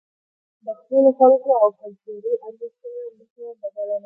[0.65, 3.99] د خپلو خلکو او کلتوري ارزښتونو مخه بدله نکړي.